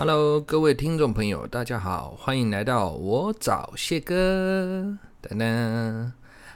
[0.00, 4.96] Hello，各位听众朋友，大家好，欢迎来到我找谢哥。
[5.20, 6.12] 噔噔，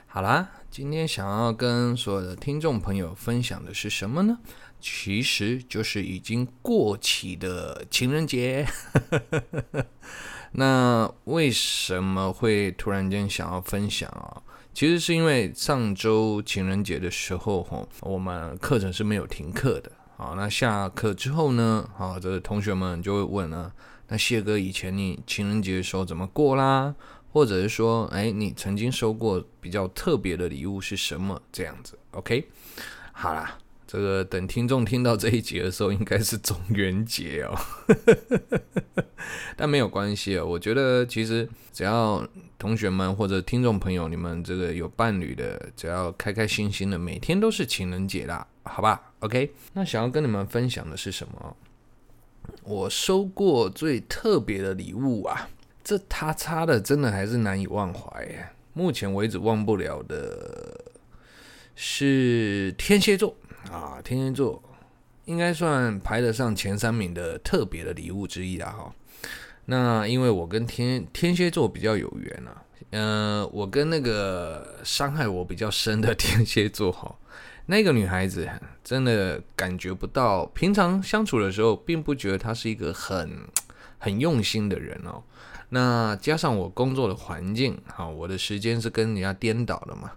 [0.07, 4.39] 好啦，今天想要跟所有的听众朋友分享的是什么呢？
[4.79, 8.65] 其实就是已经过期的情人节。
[10.53, 14.41] 那为什么会突然间想要分享啊？
[14.73, 19.91] 其实是因为上周情人节的时候，吼，我们课程是没有停课的。
[20.23, 21.85] 好，那下课之后呢？
[21.97, 23.73] 好，这同学们就会问了，
[24.07, 26.95] 那谢哥以前你情人节的时候怎么过啦？
[27.33, 31.41] 或者是说，哎，你曾经收过比较特别的礼物是什么？
[31.51, 32.47] 这样子，OK？
[33.11, 33.57] 好啦，
[33.93, 37.55] 这个等听众听到这一集的时候，应该是中元节哦。
[39.55, 48.47] 但没有关系哦，我觉得其实只要同学们或者听众朋友，你们这个有伴侣的，只要开开心心的，每天都是情人节啦。
[48.63, 49.53] 好吧，OK。
[49.73, 51.55] 那想要跟你们分享的是什么？
[52.63, 55.47] 我收过最特别的礼物啊，
[55.83, 58.49] 这他擦的真的还是难以忘怀耶。
[58.73, 60.83] 目前为止忘不了的
[61.75, 63.35] 是天蝎座
[63.71, 64.61] 啊，天蝎座
[65.25, 68.93] 应该算排得上前三名的特别的礼物之一啦哈。
[69.65, 77.15] 那因为我跟天天蝎座比较有缘啊，嗯、我跟那个伤害我比较深的 天蝎座哈。
[77.65, 78.45] 那个女孩子
[78.83, 83.47] 真的感觉不到，平常相处的时候，并不觉得她是一个很
[83.97, 85.23] 很用心的人哦。
[85.69, 90.11] 那加上我工作的环境，好，我的时间是跟人家颠倒的嘛。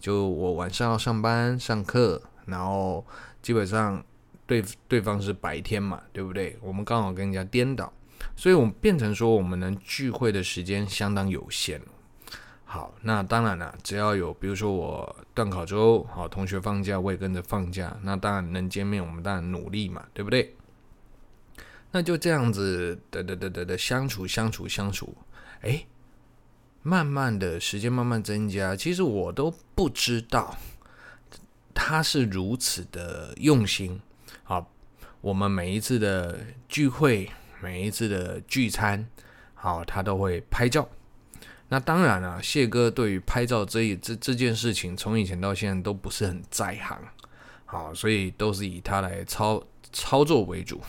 [0.00, 3.06] 就我晚上要上班上课，然后
[3.40, 4.02] 基本上
[4.46, 6.56] 对对方是白天嘛，对不对？
[6.60, 7.92] 我们刚好跟人家颠倒，
[8.34, 11.80] 所以我们变成说，我们能聚会的时间相当有限。
[12.64, 20.54] 好，那当然了，只要有，比如说我段考周，好，同学放假，我也跟着放假，那当然能见面，我们当然努力嘛，对不对？
[21.90, 25.16] 那就这样子的的的的的相处相处相处，
[25.62, 25.86] 哎，
[26.82, 30.54] 慢慢的时间慢慢增加，其实我都不知道
[31.78, 34.00] 他是如此的用心。
[34.42, 34.68] 好，
[35.20, 36.36] 我们每一次的
[36.68, 37.30] 聚会，
[37.62, 39.08] 每一次的聚餐，
[39.54, 40.88] 好，他都会拍照。
[41.68, 46.98] 那当然了，谢哥对于拍照这一这这件事情，从以前到现在都不是很在行，
[47.64, 49.62] 好，所以都是以他来操
[49.92, 50.80] 操作为主。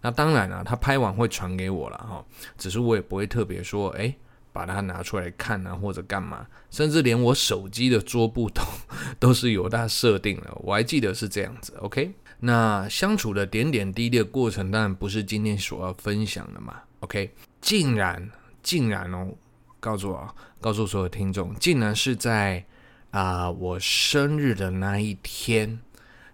[0.00, 2.24] 那当然了，他拍完会传给我了哈，
[2.56, 4.14] 只是我也不会特别说，哎，
[4.52, 8.62] 把它拿出来看啊，或者干嘛，甚至连我手机的桌布都
[9.18, 11.74] 都是由他设定的，我还记得是这样子。
[11.80, 16.82] OK，那相处的点点滴滴的过程，当然不是今天所要分享的嘛。
[17.00, 17.30] OK，
[17.60, 18.30] 竟然
[18.62, 19.32] 竟然哦。
[19.80, 22.64] 告诉我，告诉所有听众，竟然是在
[23.10, 25.80] 啊、我生日的那一天，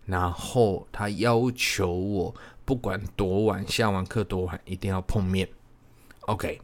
[0.05, 2.35] 然后他要求我
[2.67, 5.49] 不管多晚，下完课多晚，一定要碰面。
[6.27, 6.61] OK，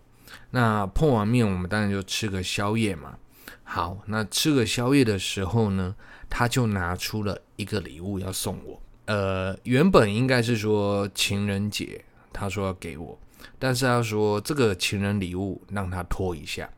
[0.51, 3.19] 那碰完面，我们当然就吃个宵夜嘛。
[3.63, 5.95] 好，那吃个宵夜的时候呢，
[6.29, 8.81] 他就拿出了一个礼物要送我。
[9.07, 13.19] 呃，原本应该是说情人节，他说要给我。
[13.59, 16.69] 但是他说这个情人礼物让他拖一下，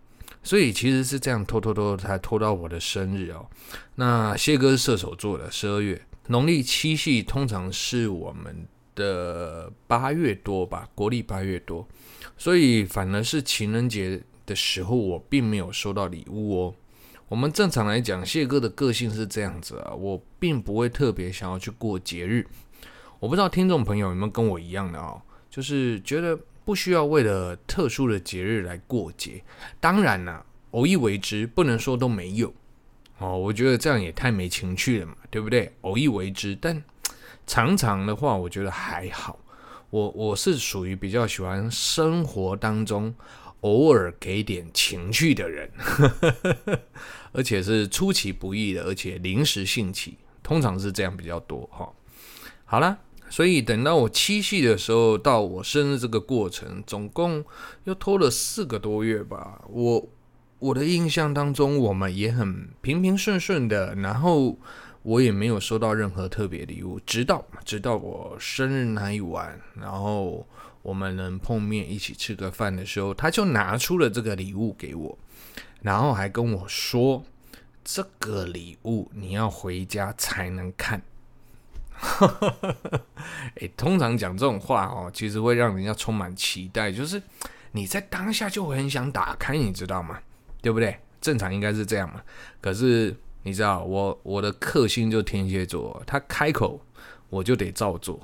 [0.43, 3.47] 所以其实是这样拖拖拖才拖到我的生日哦。
[3.95, 11.87] 那谢哥是射手座的，十二月农历七夕通常是我们的八月多吧，国历八月多，
[12.37, 16.75] 所以反而是情人节的时候我并没有收到礼物哦。
[17.29, 22.47] 我们正常来讲，谢哥的个性是这样子啊，我并不会特别想要去过节日。
[23.19, 25.21] 我不知道听众朋友有没有跟我一样的哦，
[25.51, 26.39] 就是觉得。
[26.67, 29.41] 不需要为了特殊的节日来过节，
[29.79, 32.53] 当然了，偶一为之，不能说都没有
[33.19, 33.39] 哦。
[33.39, 35.73] 我觉得这样也太没情趣了嘛，对不对？
[35.83, 36.83] 偶一为之，但
[37.47, 39.39] 常常的话，我觉得还好。
[39.97, 43.15] 我我是属于比较喜欢生活当中
[43.63, 45.71] 偶尔给点情趣的人，
[47.33, 51.91] 而且是出其不意的，而且临时兴起，通常是这样比较多哈。
[52.67, 52.99] 好了。
[53.29, 57.45] 所以等到我七夕的时候，到我生日这个过程，总共
[57.83, 59.61] 又拖了四个多月吧。
[59.69, 60.09] 我
[60.61, 64.57] 我的印象当中，我们也很平平顺顺的，然后
[65.07, 70.45] 我也没有收到任何特别礼物，直到直到我生日那一晚，然后
[70.83, 75.17] 我们能碰面一起吃个饭的时候，他就拿出了这个礼物给我，
[75.81, 77.23] 然后还跟我说，
[77.85, 81.01] 这个礼物你要回家才能看。
[81.93, 83.01] 哈哈哈哈
[83.61, 87.23] 哎，通常讲这种话哦，其实会让人家充满期待，就是
[87.71, 90.19] 你在当下就很想打开，你知道吗？
[90.61, 90.99] 对不对？
[91.21, 92.21] 正常应该是这样嘛。
[92.61, 96.85] 可是你知道，我我的克星就天蝎座，他开口
[97.31, 98.21] 我就得照做。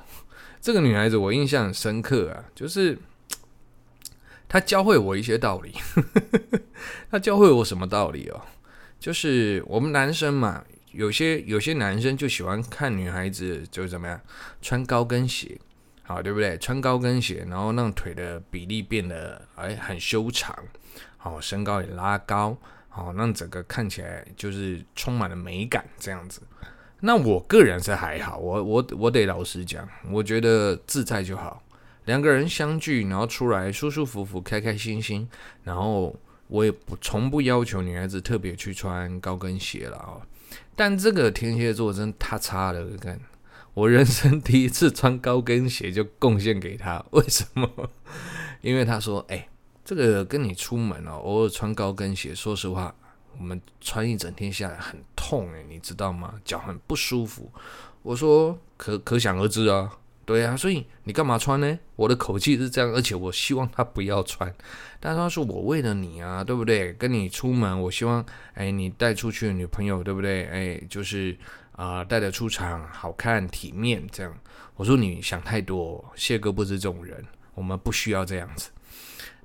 [0.60, 2.98] 这个女孩子我印象很深刻啊，就是
[4.48, 5.72] 他教会我一些道理。
[7.08, 8.40] 他教会我什么道理哦？
[8.98, 14.20] 就是我们男生嘛，有些有些男生就喜欢看女孩子就是怎么样
[14.60, 15.56] 穿高跟鞋，
[16.02, 16.58] 好对不对？
[16.58, 20.52] 穿高跟鞋，然后让腿的比例变得哎很修长，
[21.16, 22.56] 好身高也拉高，
[22.92, 26.42] 好让整个看起来就是充满了美感这样子。
[27.00, 31.62] 那我个人是还好，我我我得老实讲，我觉得自在就好。
[32.04, 35.28] 两个人相聚，然后出来舒舒服服、开开心心，
[35.64, 36.14] 然后
[36.48, 40.20] 我也不从不要求女孩子特别去穿高跟鞋了哦。
[40.76, 43.18] 但这个天蝎座真他差了，看
[43.74, 47.90] 我人生第一次穿高跟鞋就贡献给他，为什么？
[48.60, 49.48] 因为他说：“哎，
[49.84, 52.94] 这个跟你出门哦，偶尔穿高跟鞋，说实话。”
[53.38, 56.34] 我们穿一整天下来很痛诶，你知道吗？
[56.44, 57.50] 脚很不舒服。
[58.02, 59.90] 我说可可想而知啊，
[60.26, 61.78] 对啊，所以你干嘛穿呢？
[61.96, 64.54] 我的口气是这样，而且我希望他不要穿。
[65.00, 66.92] 但是他说我为了你啊，对不对？
[66.92, 70.44] 跟你出门，我希望哎你带出去的女朋友，对不对？
[70.48, 71.34] 哎，就是
[71.72, 74.32] 啊、带的出场，好看体面这样。
[74.76, 77.24] 我说你想太多，谢哥不是这种人，
[77.54, 78.70] 我们不需要这样子。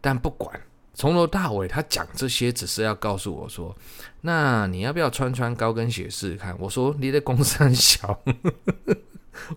[0.02, 0.60] 但不管。
[0.94, 3.76] 从头到尾，他讲这些只是要告诉我说
[4.22, 8.20] ：“那你要不要穿穿高跟鞋试试看？”我说：“你的公司很小。”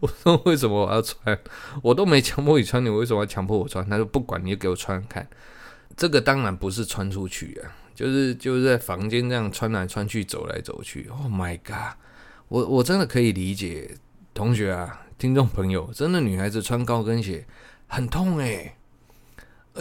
[0.00, 1.38] 我说：“为什么我要穿？
[1.82, 5.26] 我都没强迫你穿，你为什么要强迫我穿？”他说：“不管，你就给我穿看。”
[5.96, 11.08] 这个当然不是穿出去啊，就是就是在房间这样穿来穿去，走来走去。
[11.08, 11.96] Oh my god！
[12.48, 13.96] 我我真的可以理解
[14.34, 17.46] 同学啊，听众朋友，真的女孩子穿高跟鞋
[17.86, 18.76] 很痛诶、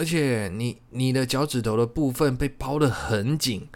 [0.00, 3.68] 而且你你的脚趾头的部分被包得很紧，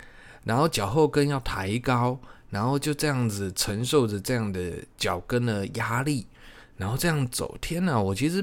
[0.44, 2.19] 然后脚后跟要抬高，
[2.49, 6.26] 然后就这样子承受着这样的脚跟的压力，
[6.79, 7.59] 然后这样走。
[7.61, 8.43] 天哪，我其实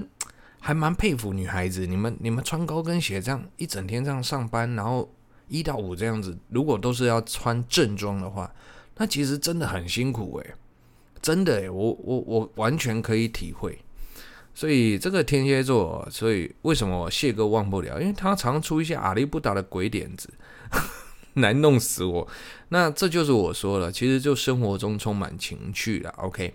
[0.60, 5.12] 还蛮佩服女孩子，你们你们穿高跟鞋这样一整天这样上班，然后
[5.48, 8.54] 一到五这样子，如果都是要穿正装的话，
[8.98, 10.54] 那其实真的很辛苦诶，
[11.20, 13.80] 真的诶，我我我完全可以体会。
[14.54, 18.00] 所以这个天蝎座，所以为什么谢哥忘不了？
[18.00, 20.30] 因为他常出一些阿里不达的鬼点子，
[21.36, 22.28] 难弄死我。
[22.70, 26.10] 那这就是我说了，其实就生活中充满情趣了。
[26.18, 26.54] OK，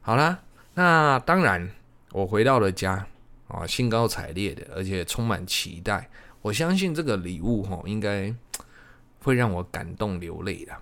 [0.00, 0.40] 好啦，
[0.74, 1.70] 那当然
[2.12, 3.06] 我回到了家
[3.48, 6.10] 啊，兴高采烈的，而且充满期待。
[6.42, 8.34] 我相信这个礼物哈，应该
[9.22, 10.72] 会让我感动流泪的。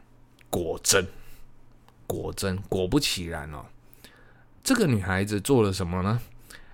[0.48, 1.06] 果真，
[2.06, 3.66] 果真，果不其然哦，
[4.64, 6.20] 这个女孩子做了什么呢？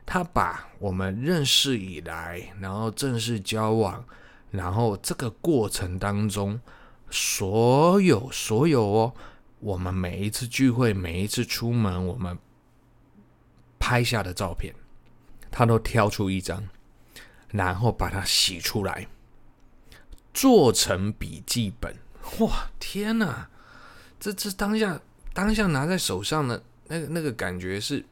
[0.06, 4.04] 他把我们认识以来，然后正式交往，
[4.50, 6.60] 然后这个过程当中，
[7.10, 9.14] 所有所有哦，
[9.60, 12.38] 我们每一次聚会，每一次出门，我们
[13.78, 14.74] 拍下的照片，
[15.50, 16.68] 他都挑出一张，
[17.48, 19.08] 然后把它洗出来，
[20.34, 21.96] 做成笔记本。
[22.40, 23.48] 哇，天哪！
[24.20, 25.00] 这这当下
[25.32, 28.04] 当下拿在手上的那个那个感觉是。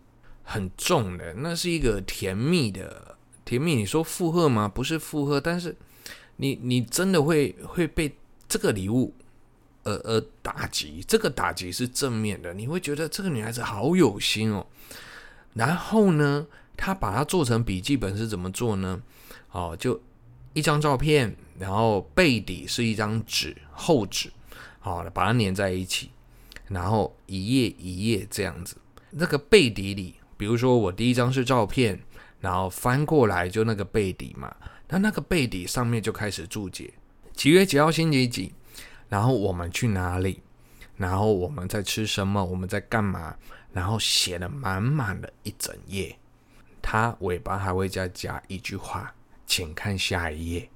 [0.52, 3.74] 很重的，那是一个甜蜜的甜蜜。
[3.74, 4.68] 你说负荷吗？
[4.68, 5.74] 不是负荷，但是
[6.36, 8.14] 你你真的会会被
[8.46, 9.14] 这个礼物
[9.84, 11.02] 而而打击。
[11.08, 14.66] 这个打击是正面的，你会觉得这个女孩子好有心哦。
[15.54, 19.02] 然后呢，她把它做成笔记本是怎么做呢？
[19.52, 19.98] 哦，就
[20.52, 24.30] 一张照片，然后背底是一张纸，厚纸，
[24.80, 26.10] 好，把它粘在一起，
[26.68, 28.76] 然后一页一页这样子。
[29.12, 30.16] 那个背底里。
[30.42, 31.96] 比如说，我第一张是照片，
[32.40, 34.52] 然后翻过来就那个背底嘛，
[34.88, 36.92] 那那个背底上面就开始注解，
[37.32, 38.52] 几月几号星期几，
[39.08, 40.42] 然后我们去哪里，
[40.96, 43.36] 然后我们在吃什么，我们在干嘛，
[43.72, 46.18] 然后写了满满的一整页，
[46.82, 49.14] 它尾巴还会再加一句话，
[49.46, 50.68] 请看下一页，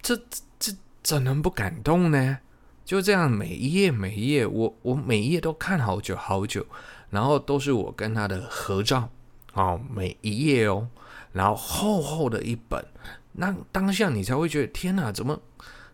[0.00, 0.16] 这
[0.60, 2.38] 这怎能不感动呢？
[2.84, 6.64] 就这样每一页每一页，我我每一页都看好久好久。
[7.10, 9.08] 然后都是我跟他的合照，
[9.54, 10.88] 哦，每一页哦，
[11.32, 12.84] 然后厚厚的一本，
[13.32, 15.40] 那当下你才会觉得天哪，怎么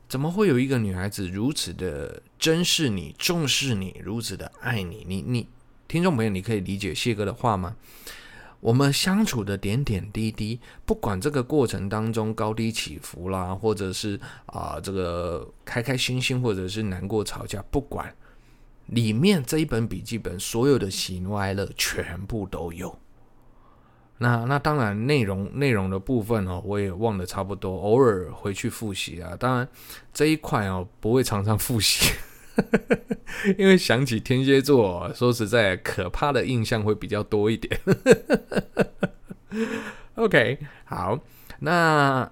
[0.09, 5.05] 怎么会有一个女孩子如此的珍视你、重视你、如此的爱你？
[5.09, 5.49] 你你
[5.89, 7.77] 听众朋友，你可以理解谢哥的话吗？
[8.61, 18.15] 我们相处的点点滴滴，不管这个过程当中高低起伏啦，或者是啊、这个开开心心，或者是难过吵架，不管。
[18.87, 22.99] 里面这一本笔记本，所有的喜怒哀乐全部都有。
[24.19, 29.35] 那那当然，内容内容的部分哦，我也忘得差不多，偶尔回去复习啊。
[29.37, 29.69] 当然
[30.13, 32.13] 这一块哦，不会常常复习，
[33.59, 37.81] 因为想起天蝎座，说实在，可怕的印象会比较多一点。
[40.15, 41.19] OK，好，
[41.59, 42.31] 那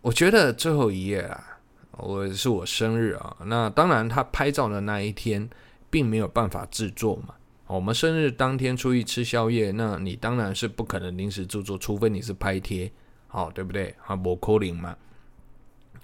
[0.00, 1.58] 我觉得最后一页啊，
[1.90, 5.50] 我是我生日啊，那当然他拍照的那一天
[5.90, 7.34] 并没有办法制作嘛。
[7.66, 12.90] 我们生日当天出去吃宵夜，那你当然是不可能临时制作，除非你是拍贴，
[13.26, 13.94] 好，对不对？
[14.06, 14.96] 啊，不可能嘛。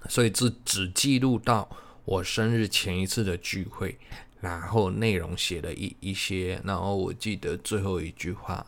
[0.09, 1.67] 所以只只记录到
[2.05, 3.97] 我生日前一次的聚会，
[4.41, 8.67] 然后内容写了一一些，然后我记得最后一句话，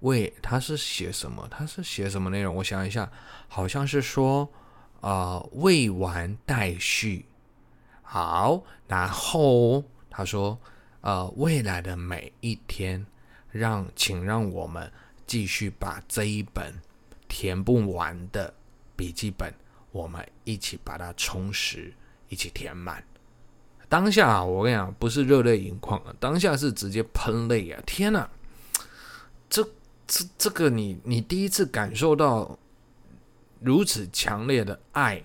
[0.00, 1.46] 喂，他是写什么？
[1.48, 2.56] 他是写什么内容？
[2.56, 3.08] 我想一下，
[3.46, 4.48] 好像是说
[5.00, 7.26] 啊、呃，未完待续。
[8.02, 10.58] 好，然后他说。
[11.06, 13.04] 呃，未来的每一天，
[13.50, 14.90] 让请让我们
[15.26, 16.72] 继续把这一本
[17.28, 18.54] 填不完的
[18.96, 19.52] 笔记本，
[19.92, 21.92] 我们一起把它充实，
[22.30, 23.04] 一起填满。
[23.86, 27.82] 当下啊，我跟你讲，不是热泪盈眶啊，当下是直接喷泪啊！
[27.84, 28.26] 天哪，
[29.50, 29.62] 这
[30.06, 32.58] 这这个你你第一次感受到
[33.60, 35.22] 如此强烈的爱。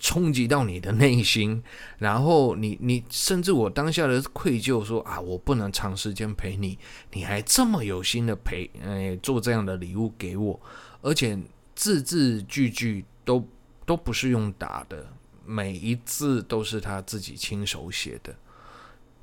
[0.00, 1.62] 冲击到你的内心，
[1.98, 6.78] 然后你你甚至我当下的愧疚说啊，我不能长时间陪你，
[7.12, 10.60] 你还这么有心的陪，哎，做这样的礼物给我，
[11.02, 11.38] 而且
[11.74, 13.46] 字字句句都
[13.84, 15.06] 都不是用打的，
[15.44, 18.34] 每一字都是他自己亲手写的，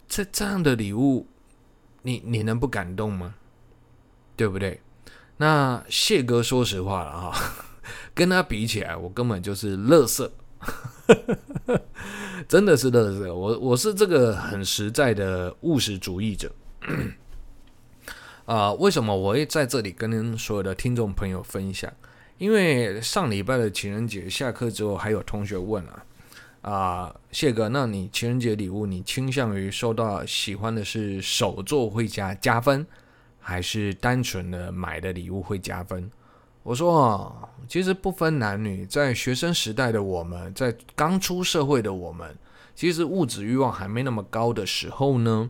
[0.08, 1.26] 这这样的礼物，
[2.02, 3.36] 你你能不感动吗？
[4.36, 4.82] 对不对？
[5.38, 7.54] 那谢哥说实话了哈，
[8.14, 10.30] 跟他比起来，我根本就是垃圾。
[12.48, 16.52] 真的是乐色，我我是这个很实在的务实主义者。
[18.46, 21.92] 啊、为什么我会在这里跟所有的听众朋友分享？
[22.38, 26.04] 因为上礼拜的情人节下课之后，还有同学问啊，
[26.62, 32.86] 啊、谢哥，那你情人节礼物，你倾向于收到喜欢的是手作会加加分，
[33.40, 36.12] 还是单纯的买的礼物会加分？
[36.66, 42.36] 我说啊，其实不分男女，在学生时代的我们，在刚出社会的我们，
[42.74, 45.48] 其实物质欲望还没那么高的时候呢，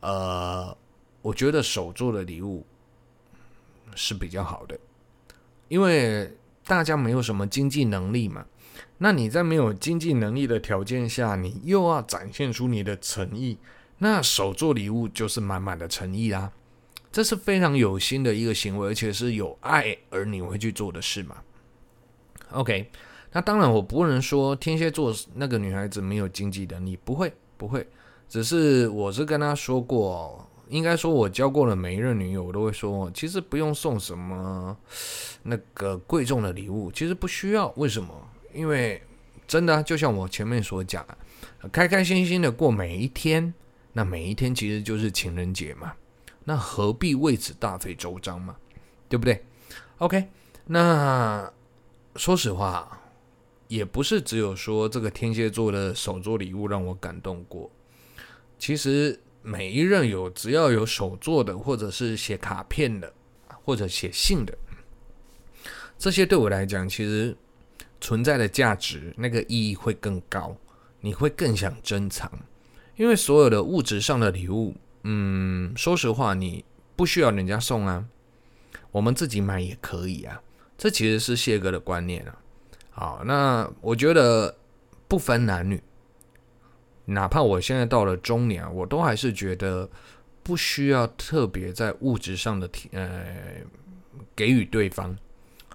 [0.00, 0.74] 呃，
[1.20, 2.64] 我觉得手做的礼物
[3.94, 4.78] 是比较好的，
[5.68, 8.46] 因为大家没有什么经济能力嘛。
[8.96, 13.58] 那你在没有经济能力的条件下，你又要展现出你的诚意，
[13.98, 16.50] 那手做礼物就是满满的诚意啦。
[17.14, 21.36] 这是非常有心的一个行为，而且是有爱而你会去做的事嘛
[22.50, 22.90] ？OK，
[23.30, 27.86] 那当然我不能说天蝎座那个女孩子没有经济能力，不会不会，
[28.28, 34.76] 只是我是跟她说过，应该说我交过的每一任女友，我都会说，其实不用送什么
[35.44, 37.72] 那个贵重的礼物，其实不需要。
[37.76, 38.12] 为什么？
[38.52, 39.00] 因为
[39.46, 41.06] 真的就像我前面所讲，
[41.70, 43.54] 开开心心的过每一天，
[43.92, 45.92] 那每一天其实就是情人节嘛。
[46.44, 48.54] 那何必为此大费周章嘛，
[49.08, 49.42] 对不对
[49.96, 50.28] ？OK，
[50.66, 51.50] 那
[52.16, 53.00] 说实话，
[53.68, 57.70] 也不是只有说这个天蝎座的手作礼物让我感动过。
[58.58, 63.10] 其实每一任有只要有手作的，或者是写卡片的，
[63.64, 64.54] 或者写信的，
[65.98, 67.34] 这些对我来讲，其实
[68.02, 70.54] 存在的价值那个意义会更高，
[71.00, 72.30] 你会更想珍藏，
[72.96, 74.74] 因为所有的物质上的礼物。
[75.06, 76.64] 嗯，说实话，你
[76.96, 78.06] 不需要人家送啊，
[78.90, 80.40] 我们自己买也可以啊。
[80.78, 82.38] 这其实是谢哥的观念啊。
[82.90, 84.56] 好，那我觉得
[85.06, 85.82] 不分男女，
[87.04, 89.86] 哪怕我现在到了中年，我都还是觉得
[90.42, 93.26] 不需要特别在物质上的呃
[94.34, 95.14] 给予对方。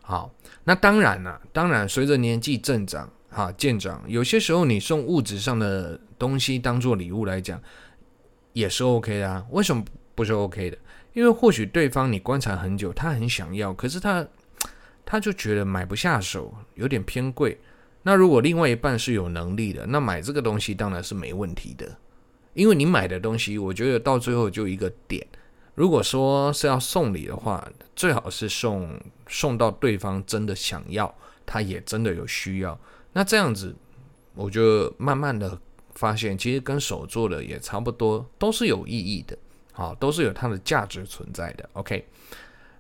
[0.02, 0.34] 好，
[0.64, 7.62] 那当然了，当然随着年纪增长哈渐长，有些时候你送物质上的东西当做礼物来讲。
[8.60, 10.78] 也是 OK 的啊，为什么不是 OK 的？
[11.14, 14.26] 因为或许对方你观察很久，他很想要，可是他
[15.06, 17.58] 他就觉得买不下手，有点偏贵。
[18.04, 21.98] 那如果另外一半是有能力的，那买这个东西当然是没问题的。
[22.54, 25.26] 因为你买的东西，我觉得到最后就一个点。
[25.76, 28.90] 如果说是要送礼的话，最好是送
[29.28, 31.14] 送到对方真的想要，
[31.46, 32.80] 他也真的有需要。
[33.14, 33.76] 那这样子，
[34.36, 35.60] 我就慢慢的。
[36.00, 39.38] 发现其实跟手做的也差不多，都是有意义的，
[39.74, 41.70] 好，都是有它的价值存在的。
[41.74, 42.08] OK，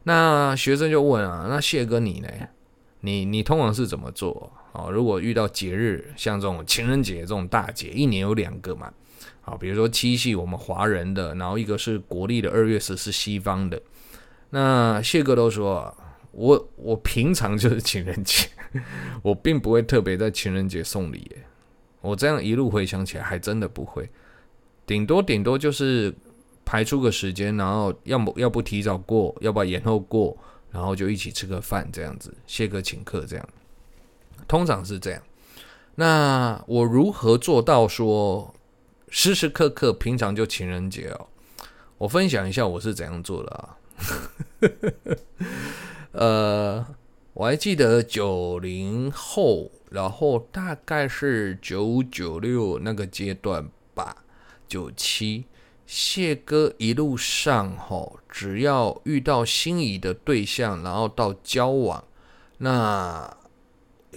[0.03, 2.29] 那学生就问啊，那谢哥你呢？
[3.01, 4.49] 你你通常是怎么做？
[4.71, 8.89] 好，如果遇到节日，像这种情人节这种大节，一年有两个嘛，
[9.41, 13.81] 好，比如说七夕我们华人的，然后一个是国历的二月十四西方的。
[14.51, 15.93] 那谢哥都说，
[16.31, 18.47] 我我平常就是情人节，
[19.21, 21.29] 我并不会特别在情人节送礼。
[22.01, 24.09] 我这样一路回想起来，还真的不会，
[24.85, 26.13] 顶多顶多就是
[26.63, 30.37] 排出个时间，然后要么要不提早过，要不延后过，
[30.71, 33.49] 然后就一起吃个饭这样子，谢个请客这样。
[34.47, 35.21] 通常是这样。
[35.95, 38.53] 那我如何做到说
[39.09, 41.27] 时时刻刻平常就情人节哦？
[41.97, 43.77] 我分享一下我是怎样做的啊。
[46.13, 46.85] 呃，
[47.33, 54.23] 我还记得九零后，然后大概是九九六那个阶段吧，
[54.67, 55.45] 九七
[55.85, 62.03] 谢哥一路上吼，只要遇到心仪的对象，然后到交往，
[62.59, 63.37] 那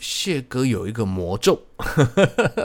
[0.00, 1.62] 谢哥有一个魔咒，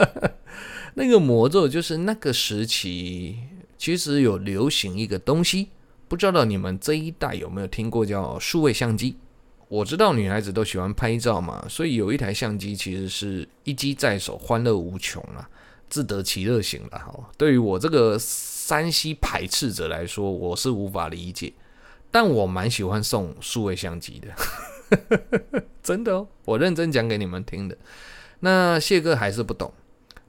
[0.96, 3.38] 那个魔咒就是那个时期
[3.78, 5.70] 其实有流行一个东西。
[6.10, 9.18] 不知道你们这一代有没有听过叫数位相机？
[9.68, 15.50] 我知道女孩子都喜欢拍照嘛，所以有一台相机其实是一机在手，欢乐无穷啊，
[15.90, 17.14] 自得其乐型了哈。
[17.38, 21.54] 对于我这个 3C 排斥者来说，我是无法理解，
[22.10, 27.78] 但我蛮喜欢送数位相机的， 真的哦，我认真讲给你们听的。
[28.40, 29.74] 那谢哥还是不懂，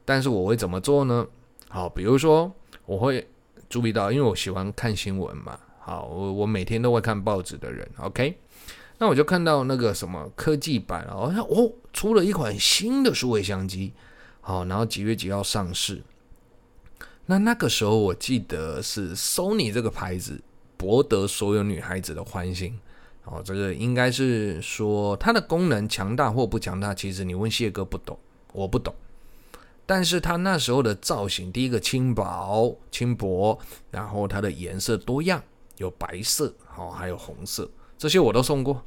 [0.05, 1.27] 但是我会怎么做呢？
[1.69, 2.53] 好，比如说
[2.87, 3.29] 我会
[3.69, 5.61] 注意到，因为我喜欢看新闻嘛。
[5.79, 8.39] 好，我我每天都会看报纸的人，OK，
[8.99, 13.93] 那我就看到那个什么科技版，哦，哦，出了一款新的数位相机，
[14.41, 16.03] 好，然后几月几号上市？
[17.27, 20.43] 那那个时候我记得是 Sony 这个牌子
[20.77, 22.79] 博得所有女孩子的欢心，
[23.25, 28.19] 哦，这个应该是说它的功能强大或不强大，其实你问谢哥不懂，
[28.53, 28.95] 我不懂，
[29.87, 33.59] 但是它那时候的造型，第一个轻薄轻薄，
[33.91, 35.43] 然后它的颜色多样。
[35.77, 38.83] 有白色，好，还有红色，这些我都送过。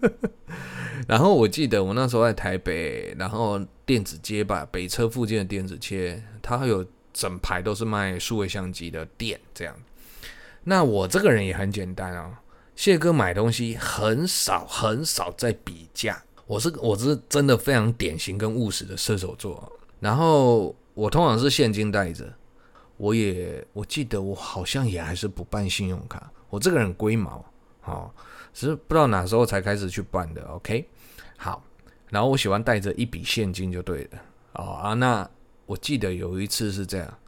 [1.06, 9.76] 然后我记得我那时候在台北，然后电子街吧，北车附近的电子街，它有整排都是卖数位相机的店，这样。
[10.64, 12.40] 那我这个人也很简单啊，
[12.74, 19.72] 谢哥买东西很少很少在比价，我是我是真的非常典型跟务实的射手座。
[20.00, 22.32] 然后我通常是现金带着。
[22.96, 27.44] 我也我记得我好像也还是不办信用卡，我这个人龟毛，
[27.86, 28.10] 哦，
[28.52, 30.42] 是不知道哪时候才开始去办的。
[30.48, 30.88] OK，
[31.36, 31.62] 好，
[32.10, 34.10] 然后我喜欢带着一笔现金就对了。
[34.52, 35.28] 哦啊，那
[35.66, 37.18] 我记得有一次是这样，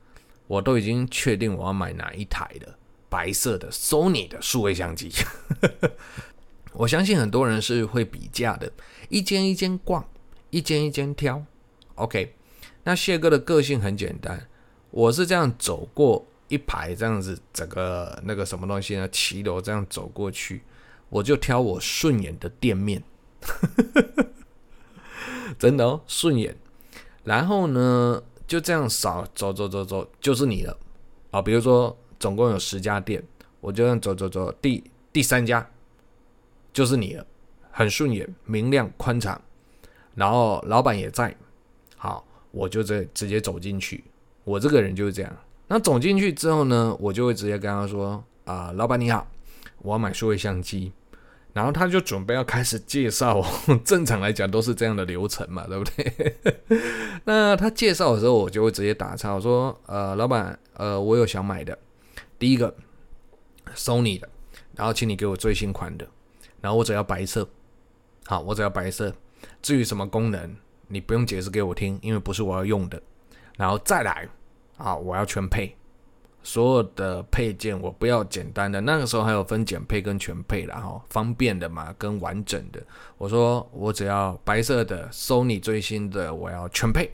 [0.46, 5.10] 我都已经确定我要买哪一台的白色的 Sony 的数位相机。
[6.72, 8.70] 我相信很多人是会比价的，
[9.08, 10.04] 一间一间逛，
[10.50, 11.44] 一间一间挑。
[11.96, 12.34] OK，
[12.84, 14.48] 那谢哥的个性很简单。
[14.90, 19.08] 我是这样走过一排，这样子整个那个什么东西呢？
[19.10, 20.62] 骑楼这样走过去，
[21.08, 23.02] 我就挑我顺眼的店面，
[25.58, 26.56] 真的哦，顺眼。
[27.24, 30.76] 然后呢，就这样扫，走走走走，就是你了
[31.30, 31.42] 啊。
[31.42, 33.22] 比如说，总共有十家店，
[33.60, 34.82] 我就这样走走走，第
[35.12, 35.68] 第三家
[36.72, 37.26] 就是你了，
[37.70, 39.38] 很顺眼，明亮宽敞，
[40.14, 41.36] 然后老板也在，
[41.96, 44.02] 好，我就这直接走进去。
[44.44, 45.36] 我这个人就是这样。
[45.68, 49.26] 那走进去之后呢，我就会直接跟他说：“啊，老板你好，
[49.82, 50.92] 我要买数位相机。”
[51.52, 53.44] 然后他就准备要开始介绍。
[53.84, 56.36] 正常来讲都是这样的流程嘛，对不对？
[57.24, 61.76] 那他介绍的时候，我就会直接打岔，我说：“呃，老板，呃，我有想买的，
[62.38, 62.72] 第一个
[63.74, 64.28] ，Sony 的，
[64.76, 66.08] 然后请你给我最新款的，
[66.60, 67.48] 然后我只要白色，
[68.26, 69.12] 好，我只要白色。
[69.60, 73.02] 至于什么功能，你不用解释给我听，因为不是我要用的。
[73.56, 74.28] 然后再来。”
[74.78, 75.76] 啊，我要全配，
[76.42, 78.80] 所有的配件我不要简单的。
[78.80, 82.80] 那个时候还有分简配跟全配啦，哈，方便的嘛，跟完整的。
[83.18, 87.10] 我说我只要白色的，Sony 最新的，我要全配。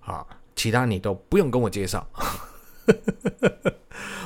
[0.00, 2.06] 啊，其他你都不用跟我介绍。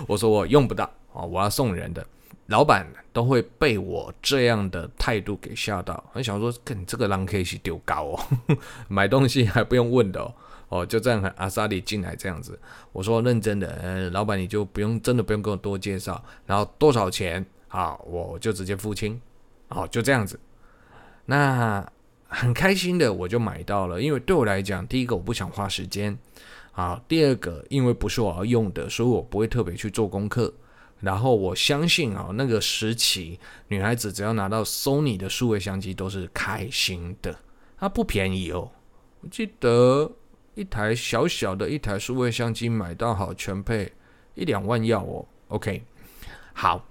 [0.06, 2.04] 我说我用不到啊，我要送人的。
[2.48, 8.20] 老板都会被我这样的态度给吓到，很想说，跟你这个狼 K 是丢高哦，
[8.86, 10.34] 买东西还不用问的哦。
[10.74, 12.58] 哦，就这样阿萨里进来这样子，
[12.90, 17.46] 我说认真的，呃，老板你就不用真的不用跟我多介绍，然后多少钱？
[17.68, 19.20] 啊，我就直接付清，
[19.68, 20.36] 好，就这样子，
[21.26, 21.88] 那
[22.26, 26.18] 很开心的我就买到了，因为对我来讲，第一个我不想花时间，
[26.72, 30.52] 啊，第二个因为不是我要用的，所以我不会特别去做功课，
[30.98, 37.38] 然后我相信啊，那个时期女孩子只要拿到 Sony 的数位相机都是开心的，
[37.78, 38.72] 它不便宜哦，
[39.20, 40.10] 我记得。
[40.54, 43.92] 一台小小的一台数位相机买到好全配
[44.34, 45.84] 一两万要哦，OK，
[46.52, 46.86] 好，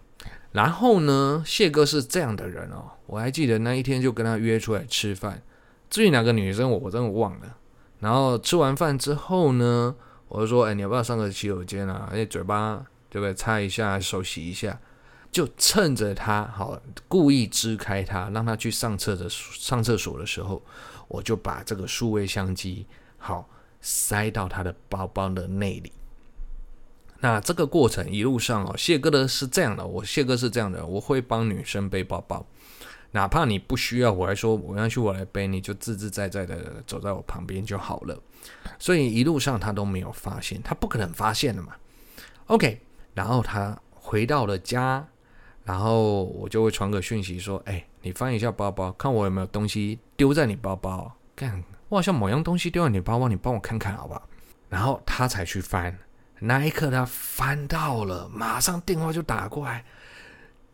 [0.52, 5.42] 然后呢，谢哥是这样的人哦，我还记得那一天就跟他约出来吃饭，
[5.90, 7.58] 至于哪个女生我我真的忘了。
[8.00, 9.96] 然后吃完饭之后呢，
[10.28, 12.10] 我就说，哎，你要不要上个洗手间啊？
[12.12, 13.34] 哎，嘴巴对不对？
[13.34, 14.80] 擦一下，手洗一下。
[15.32, 20.62] 就趁着他好故意支开他，让他去上厕的上厕所的时候，
[21.08, 22.86] 我就把这个数位相机
[23.24, 23.48] 好
[23.80, 25.92] 塞到他的包包的内里。
[27.22, 32.46] 那这个过程一路上哦，谢哥的是这样的，我谢哥是这样的，我会帮女生背包包，
[33.12, 38.20] 哪怕你不需要，我还说我要去我来背，你就自自在在的走在我旁边就好了。
[38.78, 41.74] 所以一路上他都没有发现，他不可能发现的嘛。
[42.48, 42.82] OK，
[43.14, 45.08] 然后他回到了家，
[45.64, 51.10] 然后我就会传个讯息说：“哎，你翻一下包包，看我有没有东西丢在你包包。
[51.38, 54.28] 看，我好像某样东西丢在你包包，你帮我看看好不好？”
[54.68, 55.96] 然后他才去翻。
[56.40, 59.86] 那一刻，他翻到了，马上电话就打过来。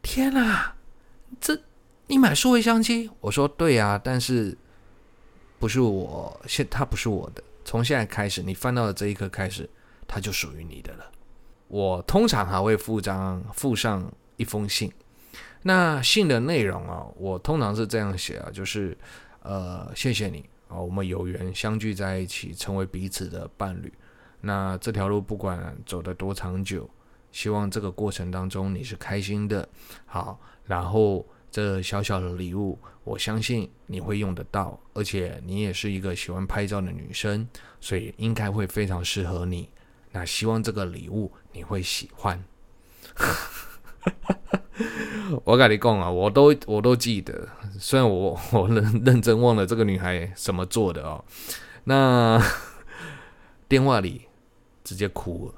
[0.01, 0.73] 天哪，
[1.41, 1.59] 这
[2.07, 3.11] 你买数位相机？
[3.19, 4.57] 我说对呀，但是
[5.59, 7.43] 不是我，现他不是我的。
[7.65, 9.69] 从现在开始，你翻到的这一刻开始，
[10.07, 11.11] 它就属于你的了。
[11.67, 14.89] 我通常还会附张附上一封信。
[15.63, 18.97] 那信的内容啊，我通常是这样写啊，就是
[19.43, 23.91] 呃，谢谢你啊，我们有缘相聚在一起，成为彼此的伴侣。
[24.39, 26.89] 那这条路不管走得多长久，
[27.31, 29.67] 希望这个过程当中你是开心的。
[30.05, 37.45] 好，然后这小小的礼物，我相信你会用得到，而且你也是一个喜欢拍照的女生，
[37.81, 39.67] 所以应该会非常适合你。
[40.11, 42.43] 那希望这个礼物你会喜欢。
[45.43, 47.47] 我跟你讲啊，我都我都记得，
[47.79, 51.23] 虽然我 我认认真忘了这个女孩什么做的哦。
[51.83, 52.41] 那
[53.67, 54.25] 电话里。
[54.81, 55.53] 直接哭了，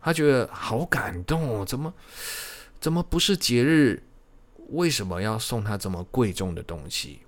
[0.00, 1.94] 他觉得好感动哦，怎么
[2.80, 4.02] 怎么不是节日？
[4.70, 7.20] 为什么要送她这么贵重的东西？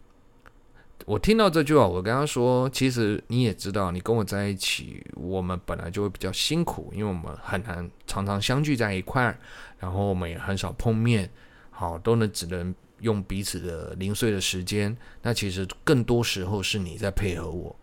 [1.04, 9.38] 我听到这句话，我跟他说：“其实你也知道，你跟我在一起，我们本来就会比较辛苦，因为我们很难常常相聚在一块，
[9.78, 11.30] 然后我们也很少碰面，
[11.70, 14.96] 好，都能只能用彼此的零碎的时间。
[15.22, 17.76] 那其实更多时候是你在配合我。”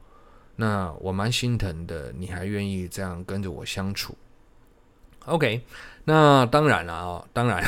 [0.56, 4.16] 那我蛮心疼的，你还愿意这样跟着我相处
[5.26, 5.64] ？OK，
[6.04, 7.64] 那当然了啊、哦，当然，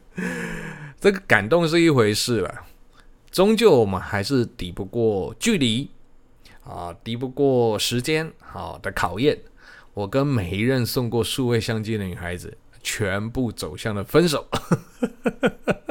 [0.98, 2.54] 这个感动是一回事了，
[3.30, 5.88] 终究我们还是抵不过距离
[6.64, 9.38] 啊，抵不过时间好的考验。
[9.94, 14.46] 我跟每一任送过数位相机的女孩子，全部走向了分手。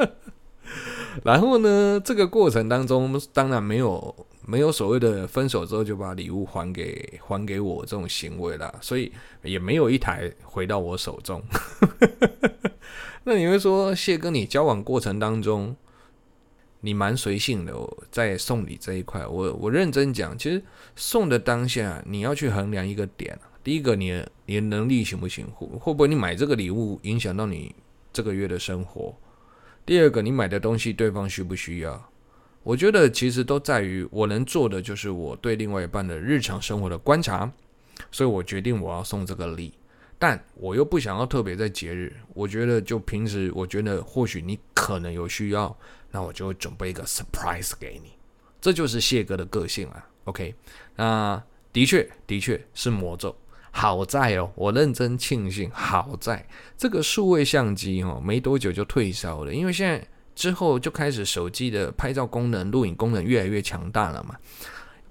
[1.24, 4.14] 然后呢，这个过程当中，当然没有。
[4.46, 9.12] 没有所谓的分手之后就把礼物还给还给我这种行为了，所以
[9.44, 11.40] 也没有一台回到我手中。
[13.22, 15.76] 那你会说，谢哥，你交往过程当中，
[16.80, 17.74] 你蛮随性的，
[18.10, 20.62] 在送礼这一块，我我认真讲，其实
[20.96, 27.74] 送的当下你要去衡量一个点，第一个你的你能力行不行，会会不会你买这个礼物影响到你
[28.12, 29.14] 这个月的生活？
[29.84, 32.10] 第二个，你买的东西对方需不需要？
[32.62, 37.50] 我觉得其实都在于我能做的，就是我对另外一半的日常生活的观察，
[38.10, 39.72] 所以我决定我要送这个礼，
[40.20, 45.74] 但我又不想要特别在节日，我觉得就平时，我觉得或许你可能有需要，
[46.10, 48.12] 那我就会准备一个 surprise 给你，
[48.60, 50.06] 这就是谢哥的个性啊。
[50.24, 50.54] OK，
[50.96, 53.34] 那的确的确是魔咒，
[53.70, 60.06] 好在哦，我认真庆幸，好在这个数位相机哦，没多久就退烧了，因为现在。
[60.32, 64.34] 之后就开始手机的拍照功能、录影功能越来越强大了嘛，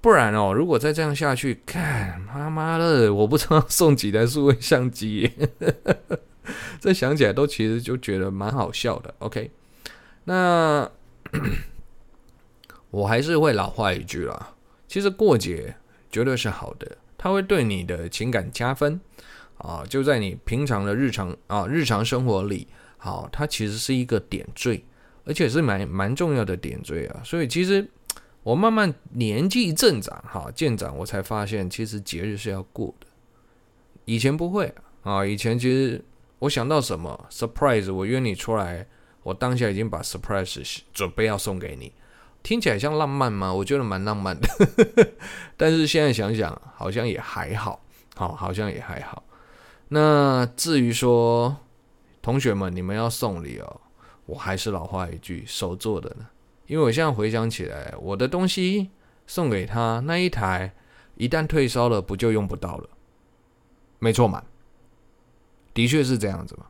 [0.01, 5.31] 不然哦，如果再这样下去，看妈妈的，我不知道送几台数位相机，
[6.79, 9.13] 这想起来都其实就觉得蛮好笑的。
[9.19, 9.51] OK，
[10.23, 10.89] 那
[12.91, 14.55] 我还是会老话一句啦，
[14.87, 15.75] 其实过节
[16.09, 18.99] 绝对是好的，它会对你的情感加分
[19.57, 24.83] 啊，就在你平常的日常啊日常生活里，好，它其实是一个点缀。
[25.25, 27.87] 而且是蛮蛮重要的点缀啊，所以其实
[28.49, 33.05] 我慢慢年纪增长哈，渐长，我才发现其实节日是要过的。
[34.05, 36.03] 以前不会啊，以前其实
[36.39, 38.87] 我想到什么 surprise，我约你出来，
[39.21, 41.93] 我当下已经把 surprise 准备要送给你，
[42.41, 43.53] 听起来像浪漫吗？
[43.53, 44.49] 我觉得蛮浪漫的，
[45.55, 47.85] 但是现在想想好像也还好，
[48.15, 49.23] 好，好像也还好。
[49.89, 51.55] 那至于说
[52.19, 53.81] 同学们，你们要送礼哦。
[54.25, 56.25] 我还是老话一句，手做的呢。
[56.69, 58.91] 因为我现在回想起来，我的东西
[59.25, 60.71] 送给他那一台，
[61.15, 62.89] 一旦退烧了，不就用不到了？
[63.97, 64.43] 没错嘛，
[65.73, 66.67] 的确是这样子嘛。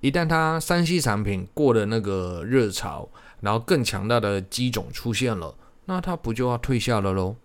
[0.00, 5.54] 一旦他三 C 产品过了那个热潮，然后更强大的机种出现了，
[5.84, 7.36] 那他不就要退下了喽？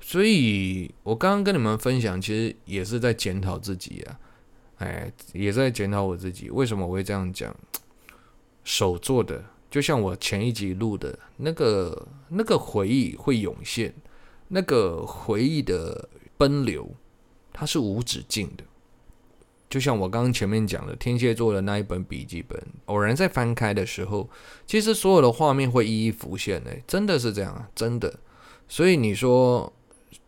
[0.00, 4.20] 所以我刚刚跟你们分享，其实也是在检讨自己啊，
[4.76, 7.56] 哎，也在检讨我自己，为什么我会这样讲？
[8.62, 13.92] 手做的，就像我前一集录的那个那个回忆会涌现，
[14.46, 16.88] 那个回忆的奔流，
[17.52, 18.62] 它是无止境的。
[19.68, 24.30] 就像我刚刚前面讲的，天蝎座的那一本笔记本，偶然在翻开的时候，
[24.64, 26.62] 其实所有的画面会一一浮现。
[26.68, 28.20] 哎，真的是这样啊，真的。
[28.68, 29.72] 所以你说，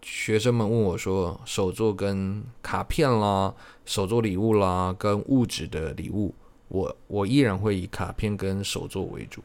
[0.02, 3.54] 学生们问我说，手作跟卡片啦，
[3.84, 6.34] 手作礼物啦，跟物质的礼物，
[6.68, 9.42] 我我依然会以卡片跟手作为主，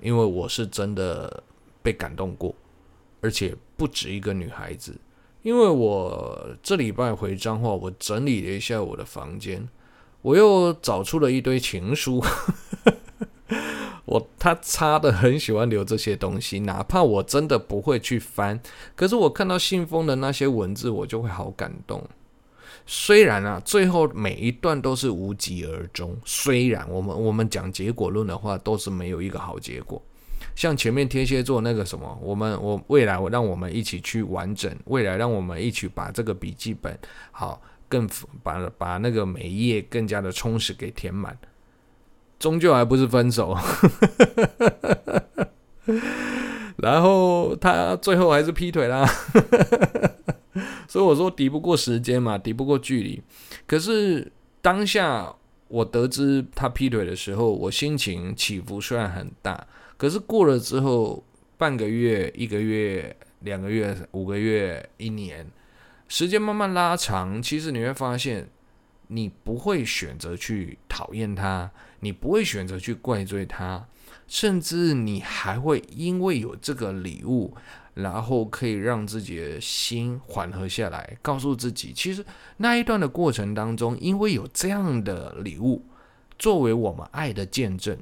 [0.00, 1.42] 因为我是真的
[1.82, 2.54] 被感动过，
[3.20, 4.94] 而且不止一个女孩子。
[5.42, 9.66] 因为我这礼拜回彰化，我整理了一下我的房间，
[10.20, 12.22] 我又找出了一堆情书。
[14.04, 18.60] 我他擦的很喜欢留这些东西，哪怕我真的不会去翻，
[18.94, 22.02] 可是我看到信封的那些文字，我就会好感动。
[22.92, 30.02] 虽然啊，最后每一段都是无疾而终，虽然我们我们讲结果论的话，都是没有一个好结果。
[30.56, 36.98] 像前面天蝎座那个什么，我们我未来我让我们一起去完整，未来让我们一起把这个笔记本
[37.30, 38.10] 好更
[38.42, 41.38] 把把那个每一页更加的充实给填满，
[42.40, 43.56] 终究还不是分手，
[46.74, 49.08] 然后他最后还是劈腿啦，
[50.90, 53.22] 所以我说敌不过时间嘛，敌不过距离。
[53.64, 55.32] 可是当下
[55.68, 59.68] 我得知他劈腿的时候，我心情起伏虽然很大。
[59.96, 61.22] 可是过了之后，
[61.56, 65.48] 半个月、一个月、两个月、五个月、一年，
[66.08, 68.48] 时间慢慢拉长，其实你会发现，
[69.06, 73.86] 你不会选择去讨厌他，你不会选择去怪罪他，
[74.26, 77.54] 甚至你还会因为有这个礼物，
[78.02, 82.24] 然后可以让自己的心缓和下来，告诉自己，其实
[82.58, 85.84] 那一段的过程当中，因为有这样的礼物，
[86.38, 87.98] 作为我们爱的见证。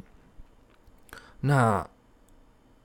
[1.40, 1.88] 那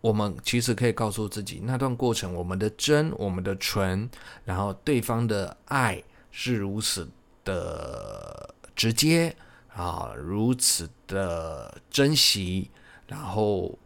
[0.02, 4.10] 我们其实可以告诉自己，那段过程，我们的真，我们的纯，
[4.44, 7.10] 然后对方的爱是如此
[7.46, 9.36] 的直接
[9.74, 12.70] 啊，如此的珍惜，
[13.08, 13.78] 然后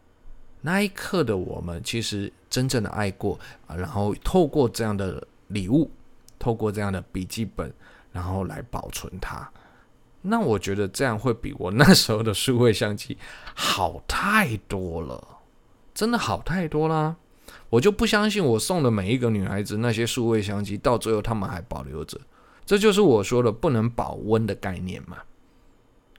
[0.68, 5.90] 那一刻的我们，其实真正的爱过啊，然后透过这样的礼物，
[6.38, 7.72] 透过这样的笔记本，
[8.12, 9.50] 然后来保存它。
[10.20, 13.16] 那我觉得这样会比我那时候的数位相机
[13.54, 15.26] 好太多了，
[15.94, 17.16] 真的好太多啦！
[17.70, 22.20] 我就不相信我送的每一个女孩子那些数位相机，到最后她们还保留着。
[22.66, 25.16] 这就是我说的不能保温的概念嘛。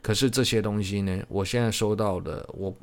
[0.02, 2.74] 可是这些东西呢，我现在收到的，我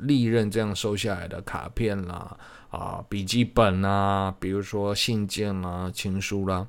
[0.00, 2.36] 历任这样收下来的卡片啦、
[2.70, 6.66] 啊笔记本啦，比如说信件啦、情书啦，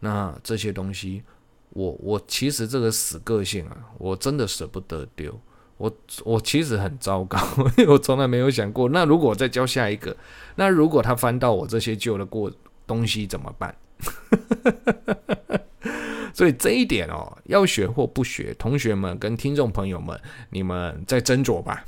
[0.00, 1.22] 那这些东西。
[1.70, 5.38] 我我其实这个死个性啊，我真的舍不得丢。
[5.76, 7.38] 我我其实很糟糕，
[7.86, 10.16] 我从来没有想过，那如果我再教下一个，
[10.54, 12.50] 那如果他翻到我这些旧的过
[12.86, 13.76] 东西怎么办？
[16.32, 21.84] 所以这一点哦，要学或不学，同学们跟听众朋友们，你们再斟酌吧。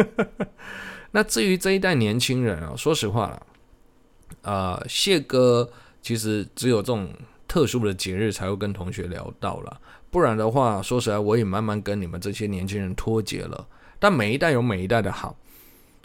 [1.12, 3.46] 那至于这一代年轻人啊，说实话了，
[4.42, 7.12] 呃，谢哥其实只有这种。
[7.50, 13.66] 特殊的节日才会跟同学聊到了，不然的话，说实在，我也慢慢跟你们这些年轻人脱节了。
[13.98, 15.36] 但每一代有每一代的好，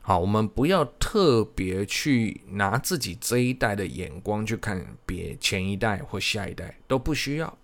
[0.01, 7.55] 好，我们不要特别去拿自己这一代的眼光去看别前一代或下一代，都不需要。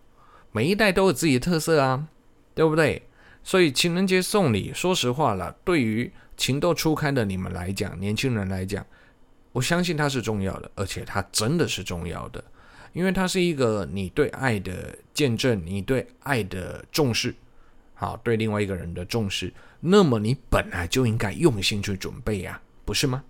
[0.51, 2.07] 每一代都有自己的特色啊，
[2.53, 3.01] 对不对？
[3.43, 8.85] 所以情人节送礼，说实话了，对于情窦初开的你们来讲，年轻人来讲，
[9.51, 12.43] 我相信它是重要的，而且它真的是重要的。
[12.93, 17.33] 因为它是一个你对爱的见证，你对爱的重视，
[17.93, 23.23] 好，对另外一个人的重视，那么你本来就应该用心去准备呀，不是吗？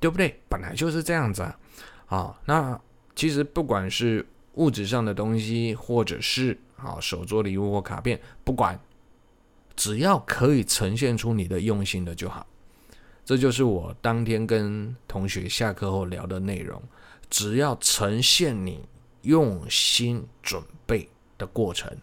[0.00, 0.40] 对不对？
[0.48, 1.58] 本来就是这样子啊。
[2.06, 2.80] 好，那
[3.14, 8.80] 其实不管是物质上的东西，或者是好手作礼物或卡片，不管，
[9.78, 12.44] 只要可以呈现出你的用心的就好。
[13.24, 16.82] 这就是我当天跟同学下课后聊的内容。
[17.30, 18.80] 只要呈现你
[19.20, 21.94] 用心准备的过程，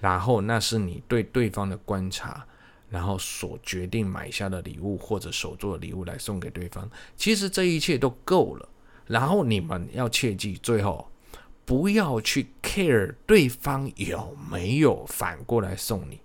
[0.00, 2.44] 然后那是你对对方的观察，
[2.90, 8.68] 然后所决定买下的礼物或者手做的礼物来送给对方，其实这一切都够了。
[9.06, 11.08] 然后你们要切记，最后
[11.64, 16.18] 不要去 care 对方有没有反过来送你，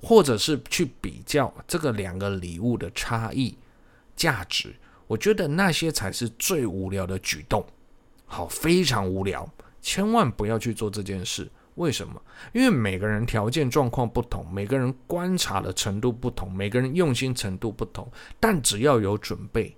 [0.00, 3.56] 或者是去比较这个两个礼物的差异
[4.14, 4.74] 价值。
[5.06, 7.64] 我觉得那些才是最无聊的举动。
[8.26, 9.48] 好，非常无聊，
[9.80, 11.50] 千万不要去做这件事。
[11.76, 12.20] 为什么？
[12.52, 18.10] 因为每个人条件状况不同，每个人观察的程度不同，每个人用心程度不同。
[18.38, 19.74] 但只要有准备，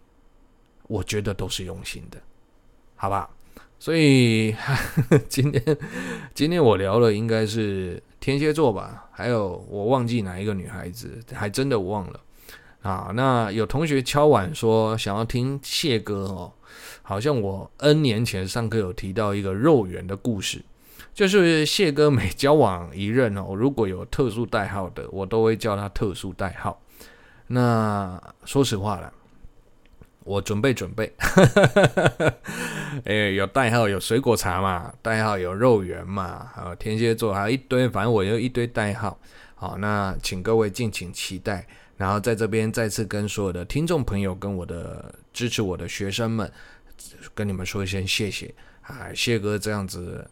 [0.89, 2.21] 我觉得都是用心的，
[2.97, 3.31] 好吧？
[3.81, 4.55] 所以
[5.27, 5.77] 今天
[6.35, 12.21] 今天我聊了应该是天蝎座吧，还有我忘记哪一个女孩子，还真的我忘了
[12.83, 13.11] 啊。
[13.15, 16.53] 那有同学敲碗说想要听谢哥哦，
[17.01, 20.63] 好像我 N 年前上课有提到一个肉圆的故事，
[21.15, 26.79] 就是谢哥每交往一任哦，如果有特殊代号的，我都会叫他特殊代号。
[27.47, 29.11] 那说实话了。
[30.25, 31.11] 我准备准备，
[33.05, 39.19] 哎，有代号有水果茶嘛，代号有肉圆嘛，还有，天蝎座还有一堆，反正我有一堆代号。
[39.55, 41.67] 好，那请各位敬请期待。
[41.97, 46.51] 然后在这边再次跟所有的听众朋友，跟我的支持我的学生们，
[47.35, 50.27] 跟你们说一声谢谢啊，谢哥这样子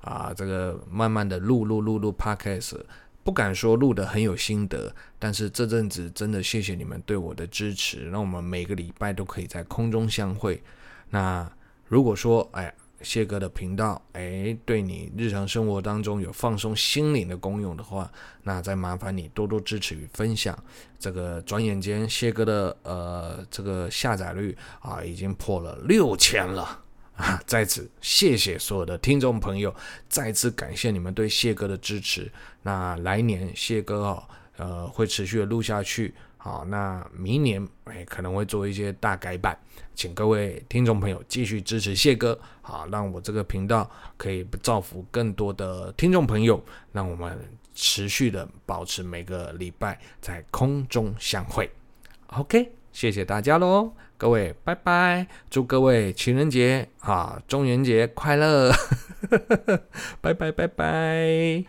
[0.00, 2.76] 啊，这个慢慢的录录录录 Podcast。
[3.24, 10.62] 不敢说录得很有心得，但是这阵子真的谢谢你们对我的支持，让我们每个礼拜都可以在空中相会。
[11.10, 11.50] 那
[11.86, 18.10] 如果说，哎，谢哥的频道，哎，对你日常生活当中有放松心灵的功用的话，
[18.42, 20.58] 那再麻烦你多多支持与分享。
[20.98, 26.81] 这个转眼间，谢哥的呃这个下载率啊，已经破了六千了。
[27.46, 29.74] 在此谢谢所有的听众朋友，
[30.08, 32.30] 再次感谢你们对谢哥的支持。
[32.62, 34.22] 那来年谢哥哦，
[34.56, 36.14] 呃，会持续的录下去。
[36.36, 39.56] 好，那明年哎，可能会做一些大改版，
[39.94, 47.38] 请各位听众朋友继续支持谢哥，好，让我这个频道可以造福更多的听众朋友，让我们
[47.76, 51.70] 持续的保持每个礼拜在空中相会。
[52.26, 53.94] OK，谢谢大家喽。
[54.22, 55.26] 各位，拜拜！
[55.50, 58.72] 祝各位情人节啊，中元节快乐！
[60.22, 61.64] 拜拜，拜拜。